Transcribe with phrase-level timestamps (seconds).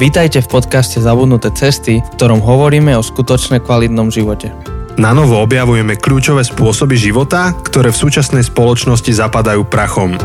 [0.00, 4.48] Vítajte v podcaste Zabudnuté cesty, v ktorom hovoríme o skutočne kvalitnom živote.
[4.96, 10.16] Na novo objavujeme kľúčové spôsoby života, ktoré v súčasnej spoločnosti zapadajú prachom.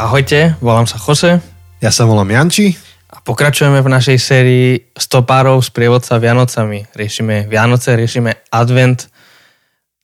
[0.00, 1.44] Ahojte, volám sa Jose
[1.84, 2.72] Ja sa volám Janči.
[3.12, 6.88] a pokračujeme v našej sérii Stopárov z prievodca Vianocami.
[6.96, 9.12] Riešime Vianoce, riešime Advent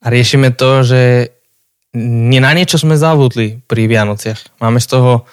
[0.05, 1.33] a riešime to, že
[1.97, 4.61] nie na niečo sme zavudli pri Vianociach.
[4.61, 5.25] Máme z toho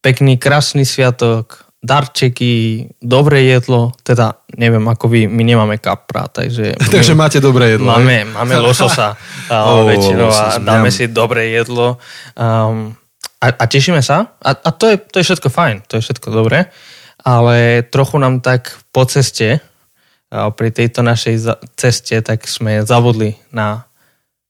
[0.00, 6.74] pekný, krásny sviatok, darčeky, dobré jedlo, teda neviem ako vy, my nemáme kapra, takže...
[6.94, 7.94] Takže máte dobré jedlo.
[7.94, 9.14] Máme, máme lososa
[9.50, 10.96] oh, väčšinou a dáme mňam.
[10.96, 12.02] si dobré jedlo.
[12.34, 12.98] Um,
[13.38, 14.34] a, a tešíme sa.
[14.42, 16.74] A, a to, je, to je všetko fajn, to je všetko dobré.
[17.22, 19.62] Ale trochu nám tak po ceste,
[20.28, 21.34] pri tejto našej
[21.78, 23.88] ceste, tak sme zavodli na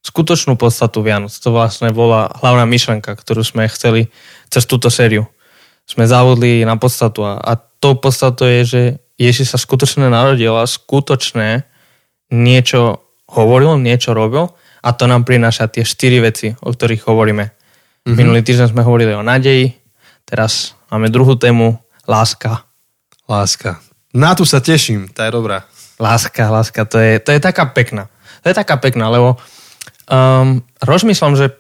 [0.02, 1.30] skutočnú podstatu Vianoc.
[1.30, 4.10] To vlastne bola hlavná myšlenka, ktorú sme chceli
[4.50, 5.28] cez túto sériu.
[5.88, 8.82] Sme zavodli na podstatu a, a to podstatou je, že
[9.16, 11.64] Ježiš sa skutočne narodil a skutočne
[12.28, 13.00] niečo
[13.32, 14.52] hovoril, niečo robil
[14.84, 17.44] a to nám prináša tie štyri veci, o ktorých hovoríme.
[17.48, 18.14] Mm-hmm.
[18.14, 19.74] Minulý týždeň sme hovorili o nádeji,
[20.28, 22.68] teraz máme druhú tému, láska.
[23.24, 23.80] Láska.
[24.12, 25.64] Na tu sa teším, tá je dobrá.
[26.00, 28.08] Láska, láska, to je, to je taká pekná.
[28.44, 29.36] To je taká pekná, lebo
[30.08, 31.52] um, rozmýšľam, že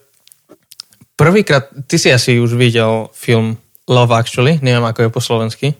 [1.18, 5.72] prvýkrát, ty si asi už videl film Love Actually, neviem ako je po slovensky.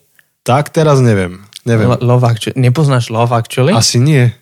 [0.42, 1.44] Tak teraz neviem.
[1.62, 1.88] Neviem.
[1.90, 3.72] Lo- Love Actually, nepoznáš Love Actually?
[3.72, 4.32] Asi nie.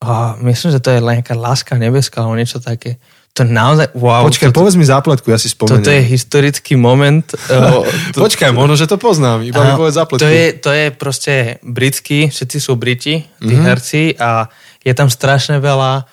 [0.00, 2.96] Oh, myslím, že to je len nejaká láska nebeská alebo niečo také.
[3.32, 4.26] To naozaj, wow.
[4.26, 5.78] Počkaj, to, povedz mi zápletku, ja si spomeniem.
[5.78, 7.24] toto je historický moment.
[7.48, 9.40] uh, to, Počkaj, možno, že to poznám.
[9.42, 10.20] Iba mi Áno, povedz zápletku.
[10.20, 13.46] To je, to je proste britský, všetci sú Briti, tí Mhm.
[13.46, 13.64] mm-hmm.
[13.64, 16.04] herci a je tam strašne veľa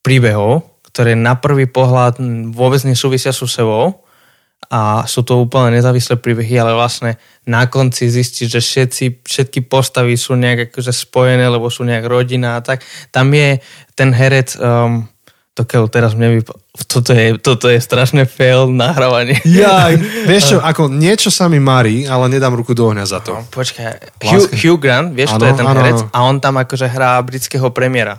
[0.00, 4.02] príbehov, ktoré na prvý pohľad mm, vôbec nesúvisia so sebou
[4.66, 7.14] a sú to úplne nezávislé príbehy, ale vlastne
[7.46, 12.58] na konci zistíš, že všetci, všetky postavy sú nejak akože spojené, lebo sú nejak rodina
[12.58, 12.82] a tak.
[13.14, 13.62] Tam je
[13.94, 15.06] ten herec, um,
[15.54, 16.50] to keľu teraz mne vyp...
[16.90, 19.38] toto, je, toto je strašné fail nahrávanie.
[19.46, 19.94] Jaj,
[20.30, 23.38] vieš čo, ako niečo sa mi marí, ale nedám ruku do ohňa za to.
[23.54, 24.50] Počkaj, Hugh.
[24.50, 27.70] Hugh Grant, vieš, to Áno, je ten áno, herec a on tam akože hrá britského
[27.70, 28.18] premiéra,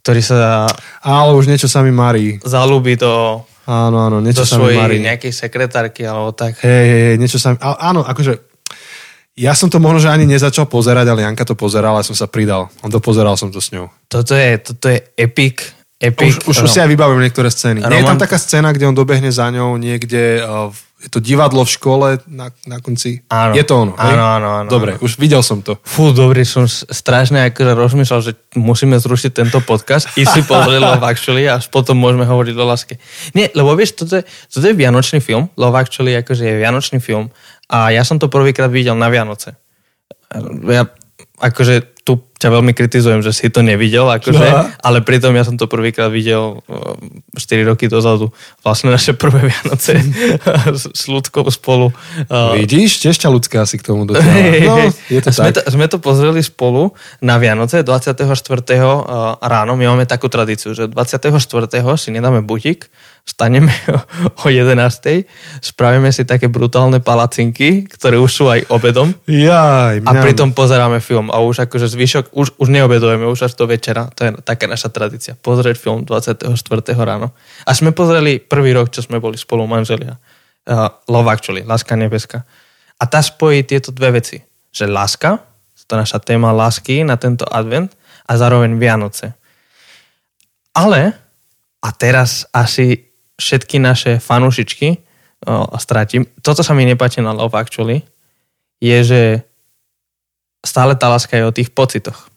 [0.00, 0.64] ktorý sa
[1.04, 2.40] Ale už niečo sa mi marí.
[2.40, 4.98] zalúbi do, Áno, áno, niečo do sa mi marí.
[4.98, 6.58] svojej nejakej sekretárky alebo tak.
[6.66, 7.62] Hej, hej, hej, niečo sa mi...
[7.62, 8.50] Áno, akože...
[9.32, 12.28] Ja som to možno, že ani nezačal pozerať, ale Janka to pozerala, ja som sa
[12.28, 12.68] pridal.
[12.84, 13.88] On to pozeral som to s ňou.
[14.04, 16.44] Toto je, toto je epic, epic.
[16.44, 17.80] Už, už, už si aj vybavím niektoré scény.
[17.80, 20.44] Nie je tam Roman- taká scéna, kde on dobehne za ňou niekde...
[20.44, 20.68] Uh,
[21.02, 23.26] je to divadlo v škole na, na konci?
[23.26, 23.58] Áno.
[23.58, 23.92] Je to ono?
[23.98, 25.74] Áno, áno, áno, Dobre, už videl som to.
[25.82, 31.02] Fú, dobrý, som strašne akože rozmýšľal, že musíme zrušiť tento podcast i si pozrieť Love
[31.02, 32.94] Actually a potom môžeme hovoriť o láske.
[33.34, 37.34] Nie, lebo vieš, toto je, toto je vianočný film, Love Actually akože je vianočný film
[37.66, 39.58] a ja som to prvýkrát videl na Vianoce.
[40.70, 40.86] Ja
[41.42, 44.58] akože tu ťa veľmi kritizujem, že si to nevidel, akože, Čo?
[44.82, 46.98] ale pritom ja som to prvýkrát videl uh,
[47.38, 48.34] 4 roky dozadu.
[48.66, 50.02] Vlastne naše prvé Vianoce
[50.82, 51.94] s, ľudskou spolu.
[52.26, 52.98] Uh, Vidíš?
[52.98, 54.34] Tiež ťa ľudská asi k tomu dotiahla.
[54.34, 55.54] Hej, No, je to sme, tak.
[55.54, 56.90] to, sme to pozreli spolu
[57.22, 58.26] na Vianoce 24.
[58.34, 59.78] uh, ráno.
[59.78, 61.30] My máme takú tradíciu, že 24.
[61.94, 62.90] si nedáme butík,
[63.22, 63.70] staneme
[64.42, 64.74] o 11.
[65.62, 70.24] spravíme si také brutálne palacinky, ktoré už sú aj obedom Jaj, a mňam.
[70.26, 74.08] pritom pozeráme film a už akože zvyšok, už, už neobedujeme, už až do večera.
[74.16, 75.36] To je taká naša tradícia.
[75.36, 76.48] Pozrieť film 24.
[76.98, 77.30] ráno.
[77.64, 80.16] A sme pozreli prvý rok, čo sme boli spolu manželia.
[80.64, 82.42] Uh, Love Actually, Láska nebeská.
[82.96, 84.40] A tá spojí tieto dve veci.
[84.72, 85.42] Že láska,
[85.92, 87.92] to naša téma lásky na tento advent
[88.24, 89.36] a zároveň Vianoce.
[90.72, 91.12] Ale,
[91.84, 94.88] a teraz asi všetky naše fanúšičky
[95.44, 98.00] o, stratím, toto sa mi nepáči na Love Actually,
[98.80, 99.22] je, že
[100.62, 102.30] stále tá láska je o tých pocitoch.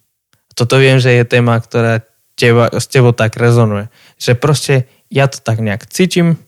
[0.58, 2.02] Toto viem, že je téma, ktorá
[2.36, 3.88] teba, s tebou tak rezonuje.
[4.20, 4.76] Že proste
[5.14, 6.42] ja to tak nejak cítim,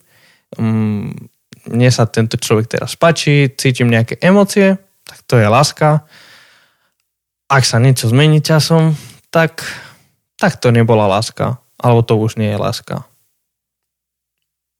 [0.57, 1.29] mm,
[1.67, 6.07] mne sa tento človek teraz páči, cítim nejaké emócie, tak to je láska.
[7.47, 8.95] Ak sa niečo zmení časom,
[9.31, 9.63] tak,
[10.35, 11.59] tak to nebola láska.
[11.79, 13.05] Alebo to už nie je láska.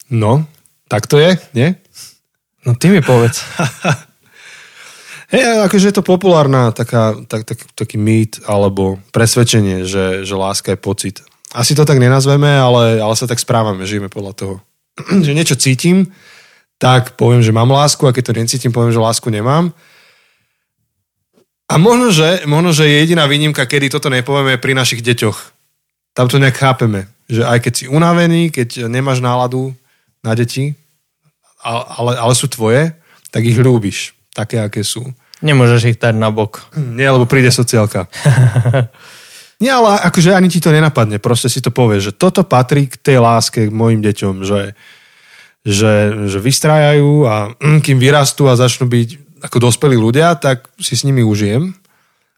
[0.07, 0.47] No,
[0.87, 1.75] tak to je, nie?
[2.63, 3.43] No ty mi povedz.
[5.27, 10.71] Hej, akože je to populárna taká, tak, tak, taký mýt alebo presvedčenie, že, že láska
[10.71, 11.15] je pocit.
[11.51, 14.55] Asi to tak nenazveme, ale, ale sa tak správame, žijeme podľa toho.
[15.25, 16.07] že niečo cítim,
[16.79, 19.75] tak poviem, že mám lásku a keď to necítim, poviem, že lásku nemám.
[21.67, 25.37] A možno, že, možno, že je jediná výnimka, kedy toto nepovieme pri našich deťoch.
[26.15, 29.75] Tam to nejak chápeme, že aj keď si unavený, keď nemáš náladu
[30.23, 30.79] na deti,
[31.59, 32.95] ale, ale sú tvoje,
[33.27, 34.16] tak ich ľúbiš.
[34.37, 35.01] Také, aké sú.
[35.41, 36.69] Nemôžeš ich dať na bok.
[36.77, 38.05] Nie, lebo príde sociálka.
[39.57, 41.17] Nie, ale akože ani ti to nenapadne.
[41.17, 44.77] Proste si to povieš, že toto patrí k tej láske k mojim deťom, že,
[45.65, 45.93] že,
[46.29, 51.05] že vystrájajú a mm, kým vyrastú a začnú byť ako dospelí ľudia, tak si s
[51.05, 51.73] nimi užijem.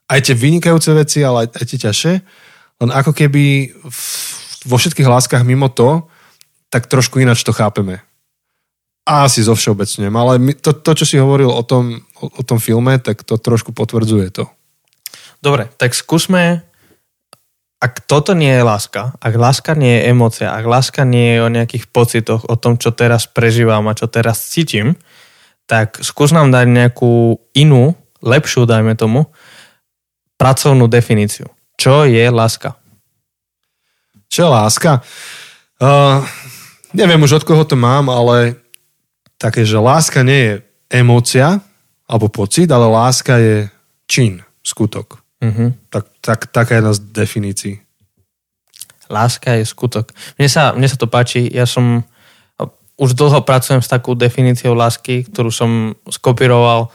[0.08, 2.12] Aj tie vynikajúce veci, ale aj, aj tie ťažšie.
[2.80, 3.44] Len ako keby
[3.76, 4.00] v,
[4.64, 6.08] vo všetkých láskach mimo to,
[6.72, 8.00] tak trošku ináč to chápeme.
[9.10, 12.94] Asi zo všeobecňujem, ale to, to, čo si hovoril o tom, o, o tom filme,
[13.02, 14.46] tak to trošku potvrdzuje to.
[15.42, 16.62] Dobre, tak skúsme,
[17.82, 21.50] ak toto nie je láska, ak láska nie je emocia, ak láska nie je o
[21.50, 24.94] nejakých pocitoch, o tom, čo teraz prežívam a čo teraz cítim,
[25.66, 29.26] tak skús nám dať nejakú inú, lepšiu, dajme tomu,
[30.38, 31.50] pracovnú definíciu.
[31.74, 32.76] Čo je láska?
[34.30, 34.92] Čo je láska?
[35.80, 36.20] Uh,
[36.92, 38.60] neviem už od koho to mám, ale
[39.40, 40.54] také, že láska nie je
[40.92, 41.64] emócia
[42.04, 43.72] alebo pocit, ale láska je
[44.04, 45.24] čin, skutok.
[45.40, 45.72] Uh-huh.
[45.88, 47.74] Tak, tak, taká jedna z definícií.
[49.08, 50.12] Láska je skutok.
[50.36, 52.04] Mne sa, mne sa to páči, ja som
[53.00, 56.92] už dlho pracujem s takou definíciou lásky, ktorú som skopíroval,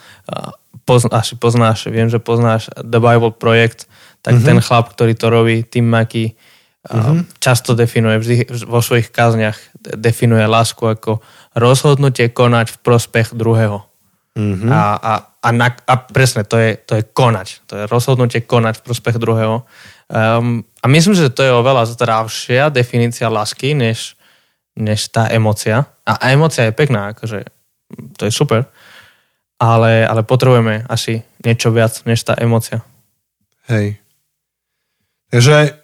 [0.85, 3.89] pozna, asi poznáš, viem, že poznáš The Bible Projekt,
[4.21, 4.45] tak uh-huh.
[4.45, 6.37] ten chlap, ktorý to robí, Tim Mackey,
[6.85, 7.25] uh-huh.
[7.41, 8.35] často definuje vždy
[8.69, 9.57] vo svojich kazniach
[9.97, 11.21] definuje lásku ako
[11.55, 13.81] rozhodnutie konať v prospech druhého.
[14.35, 14.67] Mm-hmm.
[14.67, 17.47] A, a, a, na, a presne, to je, to je konať.
[17.71, 19.63] To je rozhodnutie konať v prospech druhého.
[20.11, 24.19] Um, a myslím, že to je oveľa zdravšia definícia lásky, než,
[24.75, 25.87] než tá emocia.
[26.03, 27.47] A, a emocia je pekná, akože
[28.19, 28.67] to je super.
[29.55, 32.83] Ale, ale potrebujeme asi niečo viac, než tá emocia.
[33.71, 34.03] Hej.
[35.31, 35.79] Takže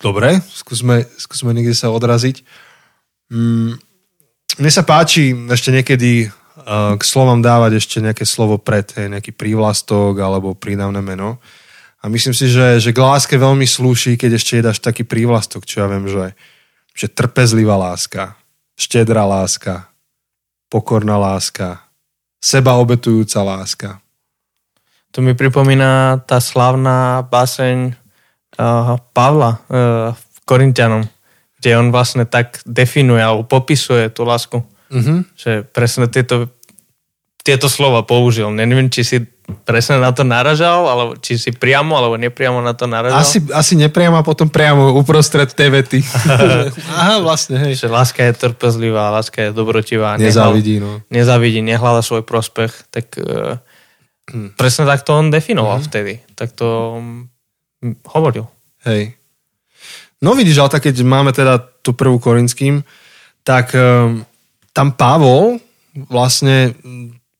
[0.00, 2.42] dobre, skúsme, skúsme niekde sa odraziť.
[3.28, 3.76] Mm,
[4.60, 10.20] mne sa páči ešte niekedy uh, k slovom dávať ešte nejaké slovo pred, nejaký prívlastok
[10.20, 11.40] alebo prídavné meno.
[12.00, 15.84] A myslím si, že, že k láske veľmi slúši, keď ešte jedáš taký prívlastok, čo
[15.84, 16.36] ja viem, že,
[16.92, 18.36] že trpezlivá láska,
[18.76, 19.88] štedrá láska,
[20.68, 21.80] pokorná láska,
[22.40, 23.88] seba obetujúca láska.
[25.12, 27.92] To mi pripomína tá slavná báseň
[28.60, 31.04] uh, Pavla uh, v Korintianom
[31.60, 34.64] kde on vlastne tak definuje alebo popisuje tú lásku.
[34.88, 35.18] Mm-hmm.
[35.36, 36.48] Že presne tieto,
[37.44, 38.48] tieto slova použil.
[38.48, 39.16] Neviem, či si
[39.68, 43.20] presne na to naražal, alebo či si priamo alebo nepriamo na to naražal.
[43.20, 46.00] Asi, asi nepriamo a potom priamo uprostred tej vety.
[47.00, 47.76] Aha, vlastne, hej.
[47.76, 50.16] Že láska je trpezlivá, láska je dobrotivá.
[50.16, 51.04] Nezávidí, no.
[51.12, 52.88] Nezávidí, nehľada svoj prospech.
[52.88, 53.60] Tak uh,
[54.56, 55.86] presne tak to on definoval hmm.
[55.92, 56.14] vtedy.
[56.38, 57.28] Tak to um,
[58.08, 58.48] hovoril.
[58.88, 59.19] Hej.
[60.20, 62.84] No vidíš, ale tak keď máme teda tú prvú Korinským,
[63.40, 64.20] tak um,
[64.76, 65.56] tam Pavol
[66.12, 66.76] vlastne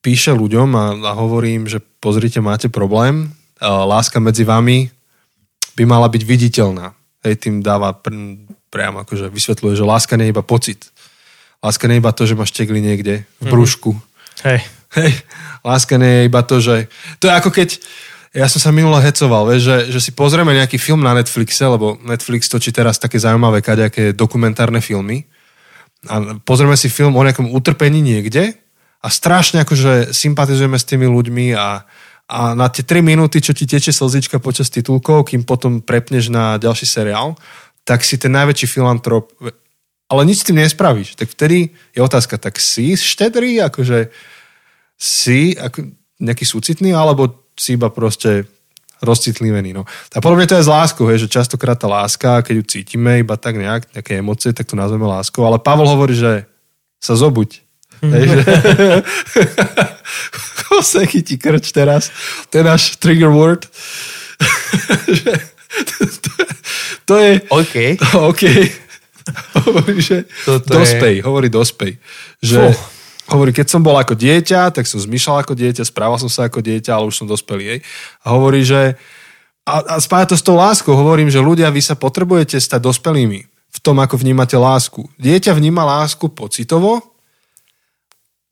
[0.01, 3.29] píše ľuďom a, a hovorí im, že pozrite, máte problém,
[3.61, 4.89] uh, láska medzi vami
[5.77, 6.97] by mala byť viditeľná.
[7.21, 10.89] Hej, tým dáva pr- priamo akože vysvetľuje, že láska nie je iba pocit.
[11.61, 13.51] Láska nie je iba to, že máš tegli niekde v mhm.
[13.53, 13.91] brúšku.
[13.93, 14.45] Mm-hmm.
[14.49, 14.59] Hej.
[14.91, 15.11] Hej.
[15.61, 16.89] Láska nie je iba to, že...
[17.21, 17.69] To je ako keď
[18.31, 21.99] ja som sa minule hecoval, vieš, že, že si pozrieme nejaký film na Netflixe, lebo
[21.99, 25.27] Netflix točí teraz také zaujímavé kaďaké dokumentárne filmy.
[26.07, 28.55] A pozrieme si film o nejakom utrpení niekde
[29.03, 31.83] a strašne akože sympatizujeme s tými ľuďmi a,
[32.31, 36.55] a na tie 3 minúty, čo ti teče slzička počas titulkov, kým potom prepneš na
[36.55, 37.35] ďalší seriál,
[37.83, 39.35] tak si ten najväčší filantrop,
[40.07, 41.19] ale nič s tým nespravíš.
[41.19, 44.07] Tak vtedy je otázka, tak si štedrý, akože
[44.95, 48.49] si ako nejaký súcitný, alebo si iba proste
[49.05, 49.77] rozcitlivený.
[49.77, 49.85] No.
[50.13, 53.37] A podobne to je s láskou, hej, že častokrát tá láska, keď ju cítime iba
[53.37, 55.45] tak nejak, nejaké emócie, tak to nazveme láskou.
[55.45, 56.49] Ale Pavol hovorí, že
[56.97, 57.61] sa zobuď.
[58.01, 58.41] Hej, že...
[60.65, 62.09] Koseky ti krč teraz.
[62.49, 63.69] To je náš trigger word.
[67.09, 67.41] to je...
[67.49, 67.75] OK.
[68.31, 68.43] OK.
[69.65, 71.21] hovorí, že Toto dospej.
[71.21, 71.25] Je...
[71.25, 71.91] Hovorí dospej.
[72.41, 73.00] Že, Fuh
[73.31, 76.59] Hovorí, keď som bol ako dieťa, tak som zmyšľal ako dieťa, správal som sa ako
[76.59, 77.63] dieťa, ale už som dospelý.
[77.63, 77.79] Jej.
[78.27, 78.99] A hovorí, že
[79.63, 80.91] a, a spája to s tou láskou.
[80.91, 85.07] Hovorím, že ľudia, vy sa potrebujete stať dospelými v tom, ako vnímate lásku.
[85.15, 86.99] Dieťa vníma lásku pocitovo,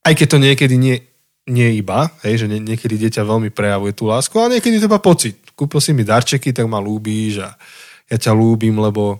[0.07, 0.95] aj keď to niekedy nie,
[1.43, 5.01] nie iba, hej, že nie, niekedy dieťa veľmi prejavuje tú lásku, ale niekedy to iba
[5.03, 5.35] pocit.
[5.59, 7.59] Kúpil si mi darčeky, tak ma ľúbíš a
[8.07, 9.19] ja ťa ľúbim, lebo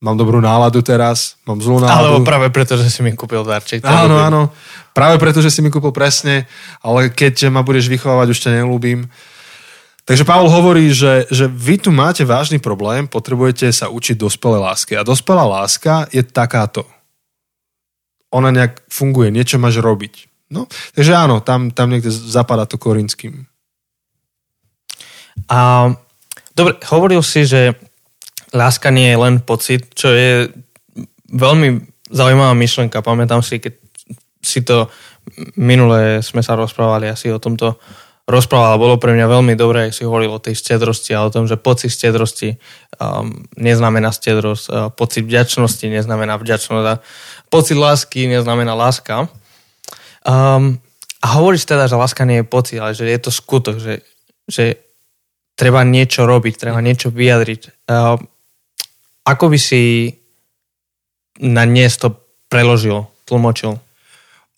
[0.00, 2.20] mám dobrú náladu teraz, mám zlú náladu.
[2.20, 3.84] Alebo práve preto, že si mi kúpil darček.
[3.84, 4.52] Áno, áno.
[4.92, 6.48] Práve preto, že si mi kúpil presne,
[6.80, 9.08] ale keď ma budeš vychovávať, už ťa nelúbim.
[10.06, 14.94] Takže Pavol hovorí, že, že vy tu máte vážny problém, potrebujete sa učiť dospelé lásky.
[14.94, 16.86] A dospelá láska je takáto.
[18.30, 20.30] Ona nejak funguje, niečo máš robiť.
[20.46, 23.50] No, takže áno, tam, tam niekde zapadá to korinským.
[25.50, 25.90] A
[26.54, 27.74] dobre, hovoril si, že
[28.56, 30.48] láska nie je len pocit, čo je
[31.28, 33.04] veľmi zaujímavá myšlenka.
[33.04, 33.74] Pamätám si, keď
[34.40, 34.88] si to
[35.58, 37.76] minule sme sa rozprávali asi o tomto
[38.26, 41.54] rozprával, bolo pre mňa veľmi dobré, si hovoril o tej stedrosti a o tom, že
[41.54, 42.58] pocit stedrosti
[42.98, 46.98] um, neznamená stedrosť, uh, pocit vďačnosti neznamená vďačnosť a
[47.46, 49.30] pocit lásky neznamená láska.
[50.26, 50.82] Um,
[51.22, 54.02] a hovoríš teda, že láska nie je pocit, ale že je to skutok, že,
[54.50, 54.90] že
[55.54, 57.86] treba niečo robiť, treba niečo vyjadriť.
[57.86, 58.18] Uh,
[59.26, 60.14] ako by si
[61.42, 62.14] na dnes to
[62.46, 63.82] preložil, tlmočil?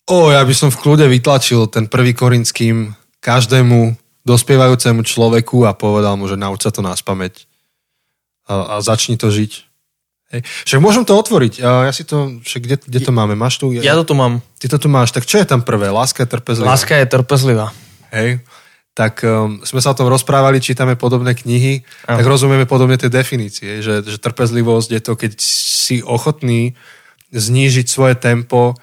[0.09, 6.15] O, ja by som v kľude vytlačil ten prvý korinským každému dospievajúcemu človeku a povedal
[6.15, 7.49] mu, že nauč sa to nás pamäť
[8.45, 9.51] a, a začni to žiť.
[10.29, 10.41] Hej.
[10.45, 11.65] Však môžem to otvoriť.
[11.65, 13.33] Ja si to, však kde, kde to máme?
[13.33, 13.73] Máš tu?
[13.73, 14.45] Ja, ja to tu mám.
[14.61, 15.09] Ty to tu máš.
[15.09, 15.89] Tak čo je tam prvé?
[15.89, 16.69] Láska je trpezlivá.
[16.69, 17.73] Láska je trpezlivá.
[18.13, 18.45] Hej.
[18.99, 22.19] Tak um, sme sa o tom rozprávali, čítame podobné knihy, Aha.
[22.19, 26.75] tak rozumieme podobne tie definície, že, že trpezlivosť je to, keď si ochotný
[27.31, 28.75] znížiť svoje tempo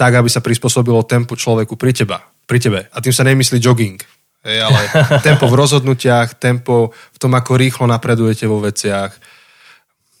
[0.00, 2.80] tak, aby sa prispôsobilo tempu človeku pri, teba, pri tebe.
[2.88, 4.00] A tým sa nemyslí jogging,
[4.48, 4.80] hej, ale
[5.28, 9.12] tempo v rozhodnutiach, tempo v tom, ako rýchlo napredujete vo veciach.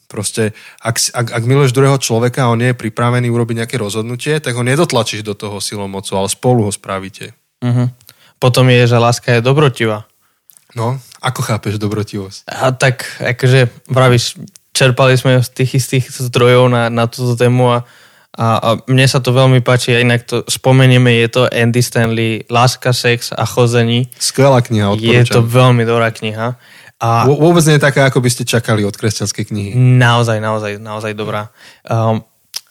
[0.06, 0.52] Proste,
[0.84, 4.52] ak, ak, ak miluješ druhého človeka a on nie je pripravený urobiť nejaké rozhodnutie, tak
[4.52, 7.32] ho nedotlačíš do toho silou mocou, ale spolu ho spravíte.
[7.64, 7.88] Uh-huh.
[8.36, 10.04] Potom je, že láska je dobrotivá.
[10.76, 12.52] No, ako chápeš dobrotivosť?
[12.52, 14.36] A tak, akože, vravíš,
[14.76, 17.88] čerpali sme z tých istých zdrojov na, na túto tému a
[18.36, 22.44] a, a mne sa to veľmi páči, a inak to spomenieme, je to Andy Stanley,
[22.52, 24.12] Láska, sex a chození.
[24.20, 25.24] Skvelá kniha, odporúčam.
[25.24, 26.60] Je to veľmi dobrá kniha.
[27.00, 29.70] A Vôbec nie je taká, ako by ste čakali od kresťanskej knihy.
[29.76, 31.48] Naozaj, naozaj, naozaj dobrá.
[31.88, 32.24] Um,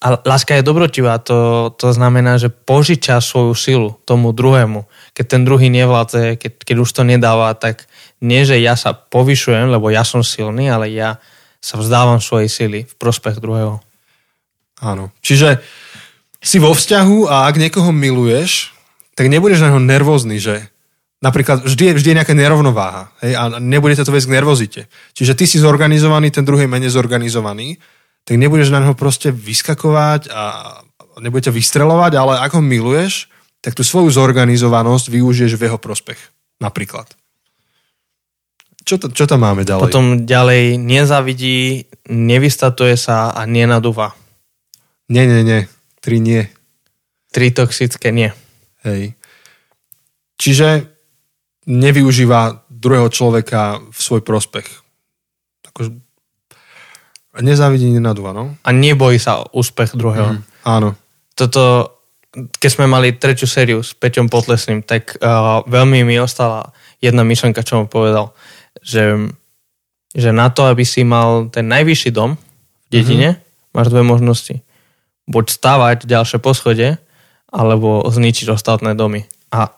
[0.06, 4.86] a láska je dobrotivá, to, to znamená, že požiča svoju silu tomu druhému.
[5.18, 7.90] Keď ten druhý nevládze, keď, keď už to nedáva, tak
[8.22, 11.18] nie, že ja sa povyšujem, lebo ja som silný, ale ja
[11.58, 13.82] sa vzdávam svojej sily v prospech druhého.
[14.78, 15.10] Áno.
[15.26, 15.66] Čiže
[16.38, 18.78] si vo vzťahu a ak niekoho miluješ,
[19.18, 20.70] tak nebudeš na neho nervózny, že
[21.18, 24.82] napríklad vždy vždy je nejaká nerovnováha hej, a nebudete to viesť k nervozite.
[25.18, 27.82] Čiže ty si zorganizovaný, ten druhý je menej zorganizovaný,
[28.26, 30.44] tak nebudeš na neho proste vyskakovať a
[31.22, 33.30] nebudete vystrelovať, ale ako miluješ,
[33.62, 36.18] tak tú svoju zorganizovanosť využiješ v jeho prospech.
[36.58, 37.10] Napríklad.
[38.86, 39.82] Čo, to, čo tam máme ďalej?
[39.90, 44.14] Potom ďalej nezavidí, nevystatuje sa a nenadúva.
[45.10, 45.66] Nie, nie, nie.
[46.02, 46.46] Tri nie.
[47.34, 48.30] Tri toxické nie.
[48.86, 49.18] Hej.
[50.38, 50.86] Čiže
[51.66, 54.70] nevyužíva druhého človeka v svoj prospech.
[55.74, 55.98] Ako,
[57.42, 58.56] nezávidí, nenadúva, no?
[58.64, 60.40] A nebojí sa úspech druhého.
[60.40, 60.90] Mm, áno.
[61.36, 61.96] Toto,
[62.32, 66.72] keď sme mali tretiu sériu s Peťom Potlesným, tak uh, veľmi mi ostala
[67.04, 68.32] jedna myšlenka, čo mu povedal,
[68.80, 69.32] že,
[70.16, 73.74] že na to, aby si mal ten najvyšší dom v dedine, mm-hmm.
[73.76, 74.56] máš dve možnosti
[75.26, 77.02] buď stavať ďalšie poschode,
[77.50, 79.26] alebo zničiť ostatné domy.
[79.50, 79.72] A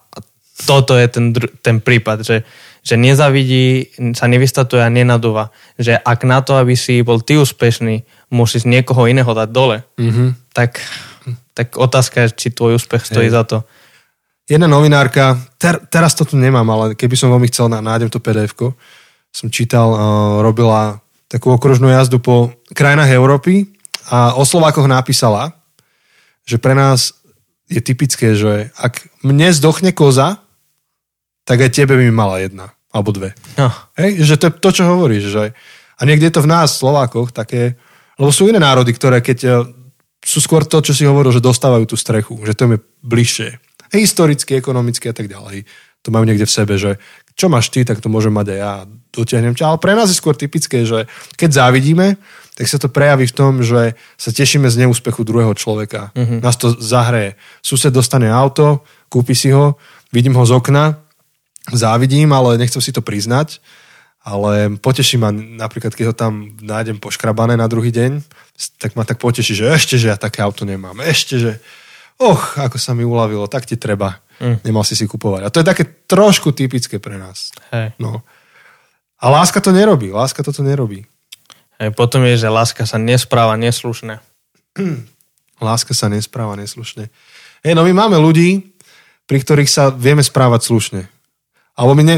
[0.66, 2.42] toto je ten, ten prípad, že,
[2.82, 5.50] že nezavidí, sa nevystatuje a nenadúva.
[5.76, 10.54] Že ak na to, aby si bol ty úspešný, musíš niekoho iného dať dole, mm-hmm.
[10.56, 10.80] tak,
[11.52, 13.36] tak otázka je, či tvoj úspech stojí Hej.
[13.36, 13.58] za to.
[14.48, 18.56] Jedna novinárka, ter, teraz to tu nemám, ale keby som veľmi chcel, nájdem to pdf
[19.28, 20.00] som čítal, uh,
[20.40, 23.68] robila takú okružnú jazdu po krajinách Európy
[24.08, 25.52] a o Slovákoch napísala,
[26.48, 27.12] že pre nás
[27.68, 30.40] je typické, že ak mne zdochne koza,
[31.48, 33.32] tak aj tebe by mi mala jedna, alebo dve.
[33.56, 33.72] No.
[33.96, 35.32] Hej, že to je to, čo hovoríš.
[35.32, 35.56] Že...
[35.96, 37.80] A niekde je to v nás, Slovákoch, také...
[38.20, 39.50] Lebo sú iné národy, ktoré keď e,
[40.20, 43.48] sú skôr to, čo si hovoril, že dostávajú tú strechu, že to je bližšie.
[43.96, 45.64] Hej, historicky, ekonomicky a tak ďalej.
[46.04, 47.00] To majú niekde v sebe, že
[47.32, 48.72] čo máš ty, tak to môžem mať aj ja,
[49.14, 49.64] dotiahnem ťa.
[49.72, 51.08] Ale pre nás je skôr typické, že
[51.40, 52.20] keď závidíme,
[52.58, 56.10] tak sa to prejaví v tom, že sa tešíme z neúspechu druhého človeka.
[56.12, 56.42] Mm-hmm.
[56.42, 57.38] Nás to zahreje.
[57.62, 59.78] Sused dostane auto, kúpi si ho,
[60.10, 61.07] vidím ho z okna,
[61.72, 63.60] závidím, ale nechcem si to priznať.
[64.28, 68.20] Ale poteší ma napríklad, keď ho tam nájdem poškrabané na druhý deň,
[68.76, 71.00] tak ma tak poteší, že ešte, že ja také auto nemám.
[71.00, 71.52] Ešte, že
[72.18, 74.20] och, ako sa mi uľavilo, tak ti treba.
[74.42, 74.58] Mm.
[74.66, 75.42] Nemal si si kupovať.
[75.46, 77.54] A to je také trošku typické pre nás.
[77.70, 77.94] Hey.
[77.98, 78.22] No.
[79.18, 80.14] A láska to nerobí.
[80.14, 81.06] Láska toto nerobí.
[81.78, 84.18] Hey, potom je, že láska sa nespráva neslušne.
[85.62, 87.10] láska sa nespráva neslušne.
[87.66, 88.74] Hej, no my máme ľudí,
[89.26, 91.02] pri ktorých sa vieme správať slušne.
[91.78, 92.16] Alebo my, ne,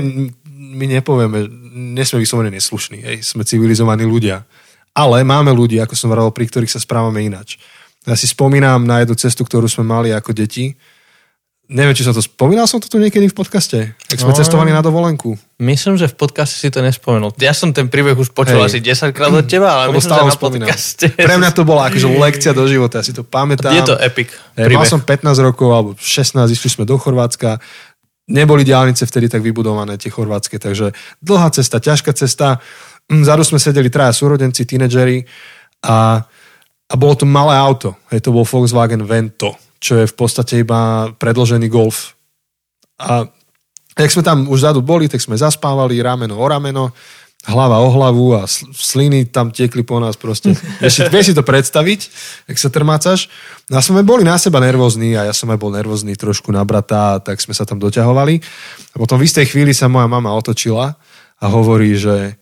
[0.48, 1.44] my nepovieme,
[1.92, 4.48] nesme vyslovene neslušní, hej, sme civilizovaní ľudia.
[4.90, 7.60] Ale máme ľudí, ako som hovoril, pri ktorých sa správame inač.
[8.02, 10.72] Ja si spomínam na jednu cestu, ktorú sme mali ako deti.
[11.70, 14.34] Neviem, či som to spomínal som to tu niekedy v podcaste, ak sme No.
[14.34, 15.38] cestovali na dovolenku.
[15.56, 17.30] Myslím, že v podcaste si to nespomenul.
[17.38, 18.66] Ja som ten príbeh už počul Hej.
[18.66, 20.66] asi 10 krát od teba, ale Lebo myslím, že na spomínam.
[20.66, 21.06] podcaste.
[21.28, 23.70] Pre mňa to bola akože lekcia do života, ja si to pamätám.
[23.70, 24.88] Je to epic Hej, mal príbeh.
[24.88, 27.62] som 15 rokov alebo 16, išli sme do Chorvátska.
[28.30, 32.62] Neboli diálnice vtedy tak vybudované, tie chorvátske, takže dlhá cesta, ťažká cesta.
[33.10, 35.26] Mm, Vzadu sme sedeli traja súrodenci, tínedžeri
[35.82, 36.22] a,
[36.86, 37.98] a bolo to malé auto.
[38.14, 42.14] Hej, to bol Volkswagen Vento, čo je v podstate iba predložený Golf.
[43.02, 43.26] A
[43.98, 46.94] jak sme tam už zadu boli, tak sme zaspávali rameno o rameno,
[47.48, 50.52] hlava o hlavu a sl- sliny tam tiekli po nás proste.
[50.82, 52.00] Vieš si, vieš si to predstaviť,
[52.52, 53.32] jak sa trmácaš.
[53.72, 56.60] No a sme boli na seba nervózni a ja som aj bol nervózny trošku na
[56.68, 58.34] brata, tak sme sa tam doťahovali.
[58.92, 61.00] A potom v istej chvíli sa moja mama otočila
[61.40, 62.36] a hovorí, že,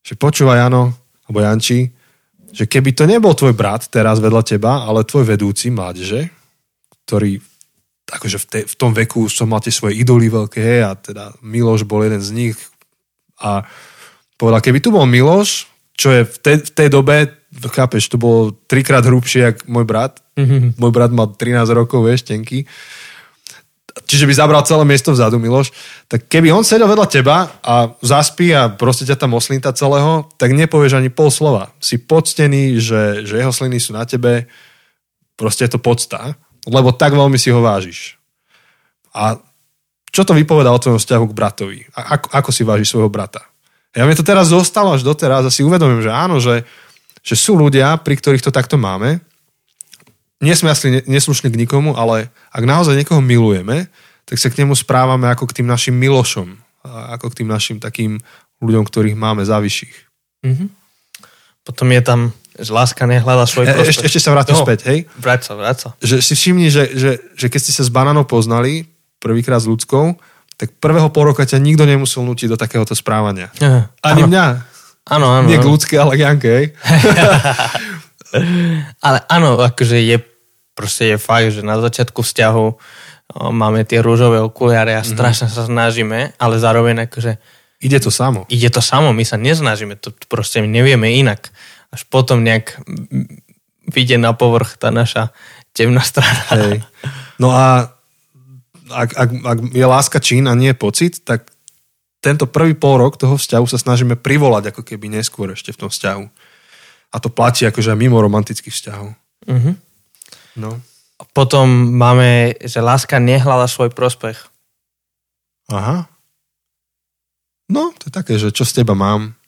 [0.00, 0.96] že počúvaj Jano,
[1.28, 1.92] alebo Janči,
[2.50, 6.32] že keby to nebol tvoj brat teraz vedľa teba, ale tvoj vedúci mládeže,
[7.06, 7.38] ktorý
[8.10, 11.86] akože v, te, v tom veku som mal tie svoje idoly veľké a teda Miloš
[11.86, 12.56] bol jeden z nich
[13.38, 13.62] a
[14.40, 17.28] povedal, keby tu bol Miloš, čo je v tej, v tej dobe,
[17.76, 20.24] chápeš, to bolo trikrát hrubšie, jak môj brat.
[20.40, 20.80] Mm-hmm.
[20.80, 22.64] Môj brat mal 13 rokov, vieš, tenký.
[24.08, 25.74] Čiže by zabral celé miesto vzadu, Miloš.
[26.08, 30.56] Tak keby on sedel vedľa teba a zaspí a proste ťa tam oslinta celého, tak
[30.56, 31.74] nepovieš ani pol slova.
[31.82, 34.48] Si poctený, že, že jeho sliny sú na tebe,
[35.36, 36.32] proste je to podsta,
[36.64, 38.16] lebo tak veľmi si ho vážiš.
[39.12, 39.36] A
[40.10, 41.78] čo to vypovedá o tvojom vzťahu k bratovi?
[41.94, 43.49] A ako, ako si vážiš svojho brata?
[43.92, 46.62] Ja mi to teraz zostalo až doteraz a si uvedomím, že áno, že,
[47.20, 49.18] že sú ľudia, pri ktorých to takto máme.
[50.38, 53.90] Nie sme asi ne- neslušní k nikomu, ale ak naozaj niekoho milujeme,
[54.24, 56.54] tak sa k nemu správame ako k tým našim milošom.
[57.10, 58.22] Ako k tým našim takým
[58.58, 59.94] ľuďom, ktorých máme za vyšších.
[61.60, 62.20] Potom je tam,
[62.54, 63.90] že láska nehľada svoj E, prospech.
[63.90, 64.98] ešte, ešte sa vrátim No, späť, hej?
[65.14, 65.88] Vráť sa, vráť sa.
[65.98, 70.16] že si všimni, že, že, že keď ste sa s bananou poznali prvýkrát s ľudskou,
[70.60, 73.48] tak prvého pol roka ťa nikto nemusel nutiť do takéhoto správania.
[73.56, 74.28] Aha, Ani áno.
[74.28, 74.44] mňa.
[75.08, 75.46] Áno, áno.
[75.48, 76.52] Nie k ľudské, ale k Janke?
[79.00, 80.16] Ale áno, akože je
[80.70, 82.72] proste je fakt, že na začiatku vzťahu o,
[83.50, 84.98] máme tie rúžové okuliare Mhm.
[84.98, 87.36] a strašne sa snažíme, ale zároveň akože
[87.80, 88.44] Ide to samo.
[88.46, 91.48] ide to samo, my sa nesnažíme, to proste nevieme inak.
[91.90, 92.78] Až potom nejak
[93.88, 95.32] vyjde na povrch tá naša
[95.72, 96.44] temná strana.
[96.52, 96.86] Hej.
[97.36, 97.96] No a
[98.90, 101.48] ak, ak, ak je láska čin a nie pocit, tak
[102.20, 105.90] tento prvý pol rok toho vzťahu sa snažíme privolať ako keby neskôr ešte v tom
[105.90, 106.24] vzťahu.
[107.10, 109.16] A to platí akože aj mimo romantických vzťahov.
[109.48, 109.72] Mhm.
[110.60, 110.82] No.
[111.36, 114.40] Potom máme, že láska nehľada svoj prospech.
[115.70, 116.08] Aha.
[117.70, 119.38] No, to je také, že čo z teba mám.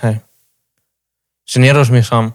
[0.00, 0.24] Hej.
[1.44, 2.26] Že nerozmýšľam,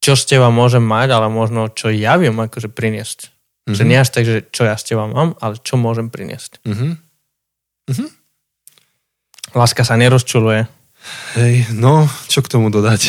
[0.00, 3.28] čo z teba môžem mať, ale možno čo ja viem akože priniesť.
[3.68, 3.76] Mm-hmm.
[3.76, 6.64] Že nie až tak, že čo ja z teba mám, ale čo môžem priniesť.
[6.64, 6.96] Mhm.
[9.50, 10.62] Láska sa nerozčuluje.
[11.34, 13.00] Hej, no, čo k tomu dodať?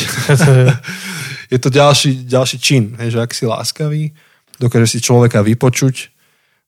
[1.54, 4.10] je to ďalší, ďalší čin, hej, že ak si láskavý,
[4.58, 6.10] dokáže si človeka vypočuť,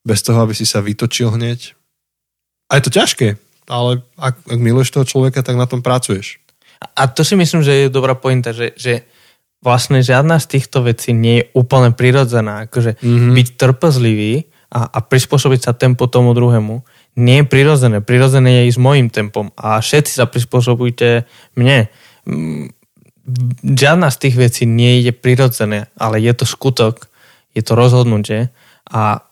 [0.05, 1.73] bez toho, aby si sa vytočil hneď.
[2.69, 6.39] A je to ťažké, ale ak, ak miluješ toho človeka, tak na tom pracuješ.
[6.93, 9.09] A to si myslím, že je dobrá pointa, že, že
[9.65, 12.69] vlastne žiadna z týchto vecí nie je úplne prirodzená.
[12.69, 13.09] Akože Mhm.
[13.09, 13.33] mm-hmm.
[13.33, 14.35] byť trpezlivý
[14.69, 18.03] a, a prispôsobiť sa tempo tomu druhému nie je prirodzené.
[18.03, 21.25] Prirodzené je ísť mojim tempom a všetci sa prispôsobujte
[21.55, 21.89] mne.
[22.27, 22.75] Mm,
[23.65, 27.09] Žiadna z tých vecí nie je prirodzené, ale je to skutok,
[27.57, 28.53] je to rozhodnutie
[28.85, 29.25] a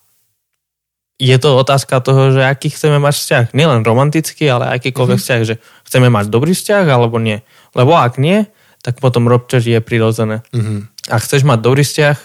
[1.20, 3.44] je to otázka toho, že aký chceme mať vzťah.
[3.52, 5.28] Nielen romantický, ale akýkoľvek mm-hmm.
[5.28, 7.44] vzťah, že chceme mať dobrý vzťah alebo nie.
[7.76, 8.48] Lebo ak nie,
[8.82, 10.42] tak potom rob, čo je prirodzené.
[10.50, 10.90] Mhm.
[11.08, 12.18] Ak chceš mať dobrý vzťah,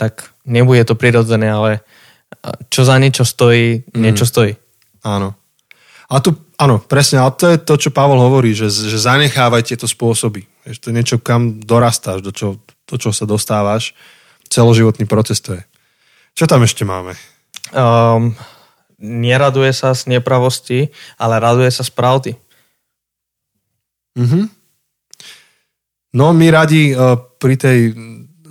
[0.00, 1.84] tak nebude to prirodzené, ale
[2.72, 4.56] čo za niečo stojí, niečo stojí.
[5.04, 5.36] Áno.
[6.10, 9.86] A tu, áno, presne, ale to je to, čo Pavol hovorí, že, že zanechávaj tieto
[9.86, 10.48] spôsoby.
[10.66, 13.94] Vieš, to je niečo, kam dorastáš, do čo, do čo sa dostávaš.
[14.50, 15.62] Celoživotný proces to je.
[16.34, 17.14] Čo tam ešte máme?
[17.70, 18.34] Um,
[18.98, 22.32] neraduje sa z nepravosti, ale raduje sa z pravdy.
[24.18, 24.59] Mhm.
[26.10, 27.78] No my radi uh, pri tej...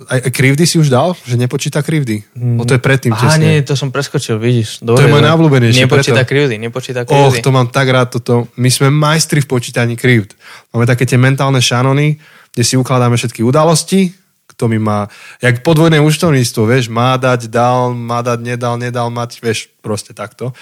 [0.08, 1.12] Aj, aj krivdy si už dal?
[1.28, 2.24] Že nepočíta krivdy?
[2.56, 3.44] O to je predtým Aha, tesne.
[3.44, 4.80] nie, to som preskočil, vidíš.
[4.80, 6.30] To je môj najobľúbenejší, Nepočíta preto.
[6.32, 7.44] krivdy, nepočíta Och, krivdy.
[7.44, 8.48] to mám tak rád toto.
[8.56, 10.32] My sme majstri v počítaní krivd.
[10.72, 12.16] Máme také tie mentálne šanony,
[12.56, 14.08] kde si ukladáme všetky udalosti,
[14.48, 15.04] kto mi má,
[15.44, 20.56] jak podvojné účtovníctvo, vieš, má dať, dal, má dať, nedal, nedal mať, vieš, proste takto.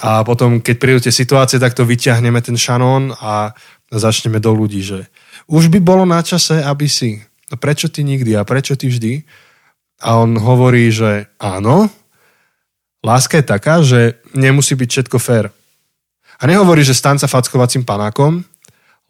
[0.00, 3.52] A potom, keď prídu tie situácie, tak to vyťahneme ten šanón a
[3.92, 5.10] začneme do ľudí, že
[5.50, 7.18] už by bolo na čase, aby si,
[7.50, 9.22] no prečo ty nikdy a prečo ty vždy?
[10.02, 11.86] A on hovorí, že áno,
[13.06, 15.54] láska je taká, že nemusí byť všetko fér.
[16.42, 18.42] A nehovorí, že stan sa fackovacím panákom,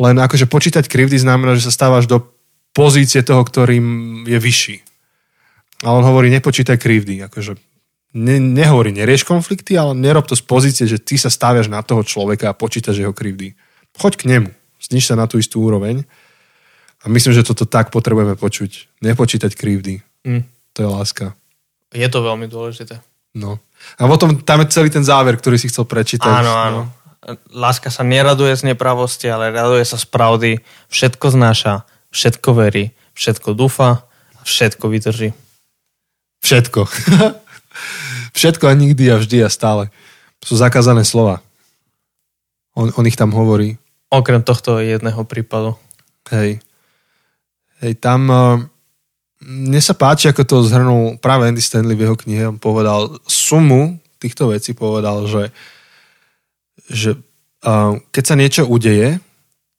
[0.01, 2.25] len akože počítať krivdy znamená, že sa stávaš do
[2.73, 3.85] pozície toho, ktorým
[4.25, 4.77] je vyšší.
[5.85, 7.27] A on hovorí, nepočítaj krivdy.
[7.27, 7.59] Akože
[8.17, 12.07] ne, nehovorí, nerieš konflikty, ale nerob to z pozície, že ty sa stáviaš na toho
[12.07, 13.53] človeka a počítaš jeho krivdy.
[13.99, 16.07] Choď k nemu, zniž sa na tú istú úroveň.
[17.03, 19.03] A myslím, že toto tak potrebujeme počuť.
[19.03, 20.03] Nepočítať krivdy.
[20.23, 20.47] Mm.
[20.75, 21.27] To je láska.
[21.91, 23.03] Je to veľmi dôležité.
[23.35, 23.59] No.
[23.99, 26.31] A potom tam je celý ten záver, ktorý si chcel prečítať.
[26.31, 26.81] Áno, áno.
[26.87, 27.39] No.
[27.55, 30.63] Láska sa neraduje z nepravosti, ale raduje sa z pravdy.
[30.91, 34.07] Všetko znáša, všetko verí, všetko dúfa
[34.45, 35.29] všetko vydrží.
[36.43, 36.87] Všetko.
[38.39, 39.89] všetko a nikdy a vždy a stále.
[40.43, 41.41] Sú zakázané slova.
[42.75, 43.79] On, on ich tam hovorí.
[44.11, 45.79] Okrem tohto jedného prípadu.
[46.35, 46.61] Hej.
[47.83, 48.21] Hej, tam...
[48.31, 48.63] Uh,
[49.43, 52.47] mne sa páči, ako to zhrnul práve Andy Stanley v jeho knihe.
[52.47, 55.51] On povedal sumu týchto vecí, povedal, že
[56.93, 57.17] že
[57.65, 59.19] uh, keď sa niečo udeje,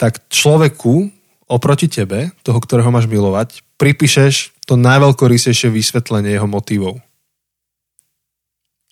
[0.02, 1.12] tak človeku
[1.46, 6.98] oproti tebe, toho, ktorého máš milovať, pripíšeš to najveľkorysejšie vysvetlenie jeho motivov.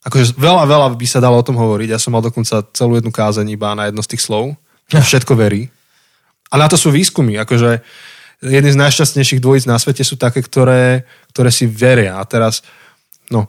[0.02, 1.93] Akože veľa, veľa by sa dalo o tom hovoriť.
[1.93, 4.58] Ja som mal dokonca celú jednu kázeň iba na jedno z tých slov.
[4.89, 5.69] Všetko verí.
[6.52, 7.39] A na to sú výskumy.
[7.41, 7.82] Akože
[8.41, 12.17] jedny z najšťastnejších dvojíc na svete sú také, ktoré, ktoré si veria.
[12.17, 12.65] A teraz,
[13.30, 13.45] no,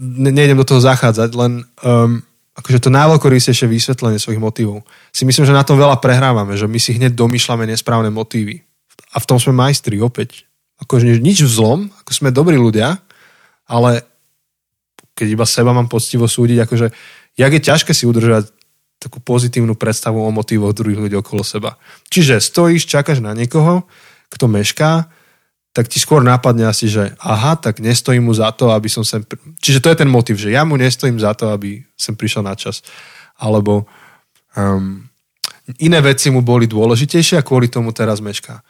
[0.00, 2.24] nejdem do toho zachádzať, len um,
[2.56, 4.86] akože to najveľkorýsejšie vysvetlenie svojich motivov.
[5.12, 8.64] Si myslím, že na tom veľa prehrávame, že my si hneď domýšľame nesprávne motívy.
[9.14, 10.48] A v tom sme majstri opäť.
[10.82, 12.98] Akože nič v zlom, ako sme dobrí ľudia,
[13.68, 14.02] ale
[15.14, 16.86] keď iba seba mám poctivo súdiť, akože
[17.38, 18.50] jak je ťažké si udržať
[19.04, 21.76] takú pozitívnu predstavu o motívoch druhých ľudí okolo seba.
[22.08, 23.84] Čiže stojíš, čakáš na niekoho,
[24.32, 25.12] kto mešká,
[25.74, 29.26] tak ti skôr nápadne asi, že aha, tak nestojím mu za to, aby som sem...
[29.58, 32.54] Čiže to je ten motiv, že ja mu nestojím za to, aby sem prišiel na
[32.54, 32.80] čas.
[33.34, 33.90] Alebo
[34.54, 35.02] um,
[35.82, 38.62] iné veci mu boli dôležitejšie a kvôli tomu teraz mešká.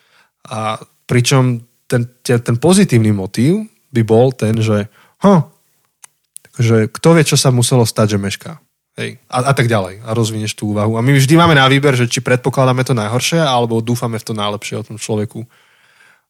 [0.49, 4.88] A pričom ten, ten pozitívny motív by bol ten, že
[5.20, 5.44] huh,
[6.57, 8.63] že kto vie, čo sa muselo stať, že mešká.
[8.94, 9.18] Hej.
[9.26, 10.07] A, a tak ďalej.
[10.07, 10.94] A rozvinieš tú úvahu.
[10.94, 14.33] A my vždy máme na výber, že či predpokladáme to najhoršie, alebo dúfame v to
[14.38, 15.42] najlepšie o tom človeku.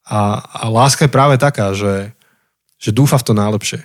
[0.09, 2.17] A, a láska je práve taká, že,
[2.81, 3.81] že dúfa v to najlepšie.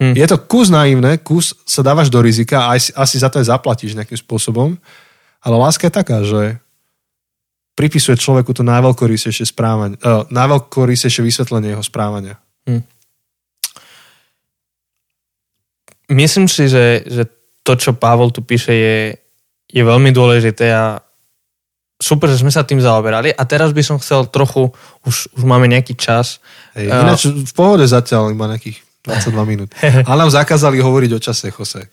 [0.00, 0.16] Hm.
[0.16, 3.52] Je to kus naivné, kus sa dávaš do rizika a asi, asi za to aj
[3.52, 4.80] zaplatíš nejakým spôsobom,
[5.44, 6.56] ale láska je taká, že
[7.76, 12.40] pripisuje človeku to najveľkorýsejšie správanie, uh, najveľkorýsejšie vysvetlenie jeho správania.
[12.64, 12.84] Hm.
[16.12, 17.24] Myslím si, že, že
[17.62, 18.98] to, čo Pavol tu píše, je,
[19.70, 20.98] je veľmi dôležité a
[22.02, 24.74] super, že sme sa tým zaoberali a teraz by som chcel trochu,
[25.06, 26.42] už, už máme nejaký čas.
[26.74, 29.70] Hej, ináč uh, v pohode zatiaľ iba nejakých 22 minút.
[30.10, 31.86] Ale nám zakázali hovoriť o čase, Jose.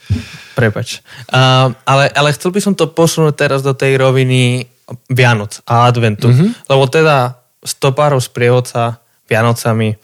[0.53, 1.01] Prepač.
[1.29, 4.69] Uh, ale, ale chcel by som to posunúť teraz do tej roviny
[5.09, 6.29] Vianoc a adventu.
[6.29, 6.69] Mm-hmm.
[6.69, 7.33] Lebo teda
[7.65, 9.97] stopárov sprievodca Vianocami.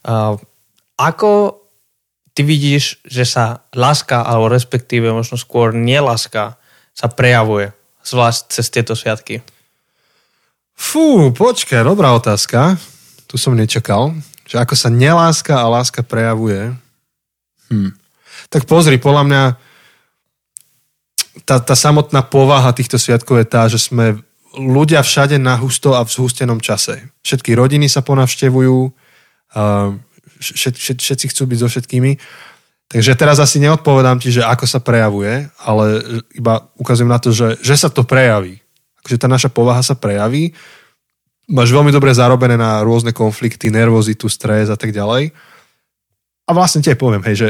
[0.00, 0.40] Uh,
[0.96, 1.60] ako
[2.36, 6.60] ty vidíš, že sa láska, alebo respektíve možno skôr neláska
[6.92, 7.72] sa prejavuje
[8.04, 9.40] zvlášť cez tieto sviatky?
[10.76, 12.76] Fú, počkaj, dobrá otázka.
[13.24, 14.12] Tu som nečakal.
[14.44, 16.76] Že ako sa neláska a láska prejavuje.
[17.72, 17.96] Hm.
[18.52, 19.42] Tak pozri, podľa mňa
[21.48, 24.20] tá, tá samotná povaha týchto sviatkov je tá, že sme
[24.54, 27.10] ľudia všade na husto a v zhustenom čase.
[27.24, 28.92] Všetky rodiny sa ponavštevujú,
[30.38, 32.12] všet, všet, všetci chcú byť so všetkými
[32.86, 35.84] Takže teraz asi neodpovedám ti, že ako sa prejavuje, ale
[36.38, 38.62] iba ukazujem na to, že, že sa to prejaví.
[39.02, 40.54] Takže tá naša povaha sa prejaví.
[41.50, 45.34] Máš veľmi dobre zarobené na rôzne konflikty, nervozitu, stres a tak ďalej.
[46.46, 47.48] A vlastne ti poviem, hej, že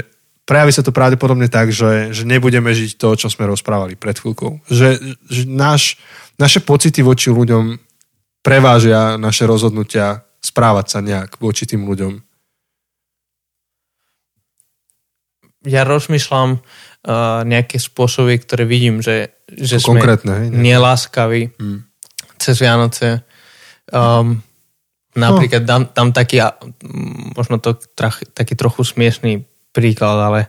[0.48, 4.64] prejaví sa to pravdepodobne tak, že, že nebudeme žiť to, čo sme rozprávali pred chvíľkou.
[4.72, 6.00] Že, že náš,
[6.40, 7.76] naše pocity voči ľuďom
[8.40, 12.24] prevážia naše rozhodnutia správať sa nejak voči tým ľuďom.
[15.66, 21.78] Ja rozmýšľam uh, nejaké spôsoby, ktoré vidím, že, že sme Konkrétne, neláskaví hmm.
[22.38, 23.26] cez Vianoce.
[23.90, 24.42] Um,
[25.18, 25.68] napríklad no.
[25.68, 26.42] dám, dám taký,
[27.34, 29.42] možno to trach, taký trochu smiešný
[29.74, 30.40] príklad, ale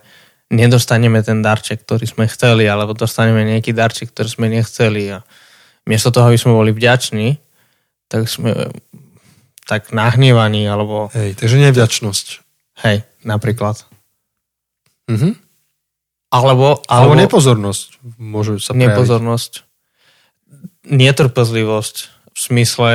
[0.48, 5.18] nedostaneme ten darček, ktorý sme chceli, alebo dostaneme nejaký darček, ktorý sme nechceli a
[5.84, 7.40] miesto toho, aby sme boli vďační,
[8.08, 8.72] tak sme
[9.68, 11.12] tak nahnevaní, alebo...
[11.12, 12.26] Hej, takže nevďačnosť.
[12.88, 13.87] Hej, napríklad.
[15.08, 15.32] Mm-hmm.
[16.28, 17.88] Alebo, alebo, alebo nepozornosť
[18.20, 18.92] môže sa prejaviť.
[18.92, 19.52] Nepozornosť.
[20.88, 21.96] Netrpezlivosť
[22.32, 22.90] v smysle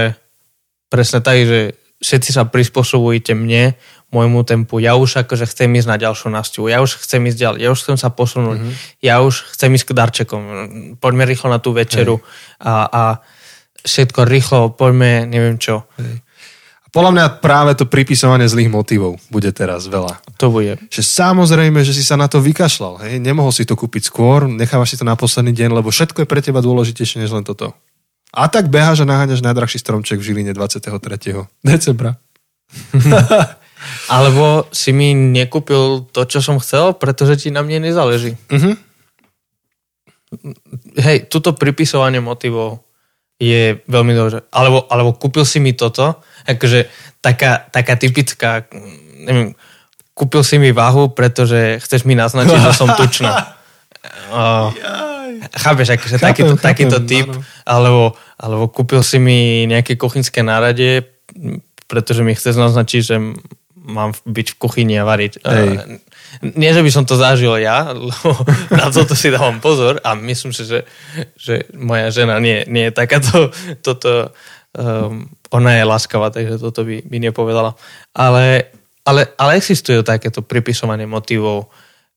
[0.94, 1.74] presne tak, že,
[2.04, 3.80] všetci sa prispôsobujete mne,
[4.12, 4.78] môjmu tempu.
[4.78, 6.70] Ja už akože chcem ísť na ďalšiu návštevu.
[6.70, 7.60] Ja už chcem ísť ďalej.
[7.66, 8.62] Ja už chcem sa posunúť.
[8.62, 8.74] Mm-hmm.
[9.02, 10.42] Ja už chcem ísť k darčekom.
[11.02, 12.22] Poďme rýchlo na tú večeru
[12.62, 13.04] a, a
[13.82, 15.90] všetko rýchlo, poďme, neviem čo.
[15.98, 16.22] Hej.
[16.94, 20.22] Podľa mňa práve to pripisovanie zlých motivov bude teraz veľa.
[20.38, 20.78] To bude.
[20.94, 23.02] Že samozrejme, že si sa na to vykašľal.
[23.02, 23.18] Hej?
[23.18, 26.46] Nemohol si to kúpiť skôr, nechávaš si to na posledný deň, lebo všetko je pre
[26.46, 27.74] teba dôležitejšie než len toto.
[28.30, 30.86] A tak beháš a naháňaš najdrahší stromček v Žiline 23.
[31.66, 32.22] decembra.
[34.14, 38.38] Alebo si mi nekúpil to, čo som chcel, pretože ti na mne nezáleží.
[38.54, 38.72] Mhm.
[40.98, 42.82] Hej, tuto pripisovanie motivov
[43.44, 44.40] je veľmi dobré.
[44.56, 46.88] Alebo, alebo kúpil si mi toto, akože
[47.20, 48.64] taká, taká typická,
[49.20, 49.52] neviem,
[50.16, 53.32] kúpil si mi váhu, pretože chceš mi naznačiť, že som tučná.
[54.34, 54.74] Uh,
[55.54, 57.28] chápeš, akože chápem, takýto, chápem, takýto typ,
[57.64, 61.08] alebo, alebo kúpil si mi nejaké kuchynské nárade,
[61.88, 63.16] pretože mi chceš naznačiť, že
[63.84, 65.40] mám byť v kuchyni a variť.
[65.40, 66.02] Hej.
[66.42, 68.30] Nie, že by som to zažil ja, lebo
[68.80, 70.88] na toto si dávam pozor a myslím si, že,
[71.38, 73.54] že moja žena nie, nie je takáto,
[73.86, 74.34] toto,
[74.74, 77.78] um, ona je láskavá, takže toto by, by nepovedala.
[78.18, 78.74] Ale,
[79.06, 81.70] ale, ale existuje takéto pripisovanie motivov,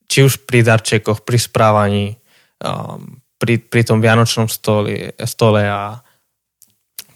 [0.07, 2.17] či už pri darčekoch, pri správaní,
[2.63, 6.01] um, pri, pri tom vianočnom stole, stole a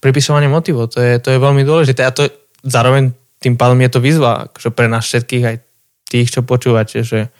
[0.01, 2.29] pripisovanie motivov, to je, to je veľmi dôležité a to
[2.61, 5.55] zároveň tým pádom je to výzva že pre nás všetkých, aj
[6.11, 7.31] tých, čo počúvate, že,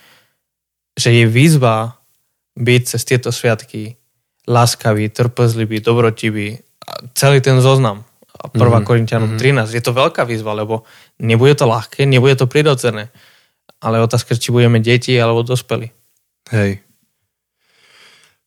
[0.96, 2.00] že je výzva
[2.56, 4.00] byť cez tieto sviatky
[4.48, 6.64] láskavý, trpezlivý, dobrotivý.
[6.88, 8.08] A celý ten zoznam.
[8.42, 8.58] 1.
[8.58, 8.88] Mm-hmm.
[8.88, 9.70] Korintianom mm-hmm.
[9.70, 9.78] 13.
[9.78, 10.88] Je to veľká výzva, lebo
[11.22, 13.14] nebude to ľahké, nebude to prirodzené.
[13.84, 15.92] Ale otázka, či budeme deti alebo dospeli.
[16.50, 16.82] Hej.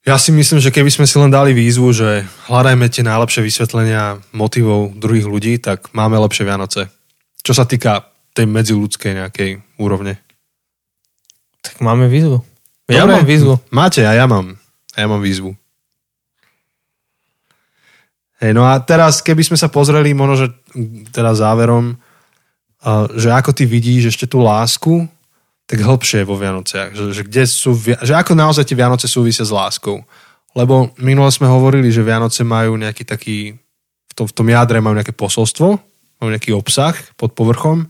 [0.05, 4.21] Ja si myslím, že keby sme si len dali výzvu, že hľadajme tie najlepšie vysvetlenia
[4.37, 6.93] motivov druhých ľudí, tak máme lepšie Vianoce.
[7.41, 10.19] Čo sa týka tej medziludskej nejakej úrovne.
[11.63, 12.43] Tak máme výzvu.
[12.91, 13.55] Ja Dobre, mám výzvu.
[13.73, 14.59] Máte a ja mám.
[14.93, 15.57] A ja mám výzvu.
[18.43, 20.49] Hej, no a teraz, keby sme sa pozreli, možno, že
[21.15, 21.97] teda záverom,
[23.17, 25.09] že ako ty vidíš ešte tú lásku,
[25.65, 26.93] tak hĺbšie vo Vianociach.
[26.93, 30.05] Že, že, kde sú, že ako naozaj tie Vianoce súvisia s láskou.
[30.53, 33.57] Lebo minule sme hovorili, že Vianoce majú nejaký taký,
[34.11, 35.69] v tom, v tom jadre majú nejaké posolstvo,
[36.21, 37.89] majú nejaký obsah pod povrchom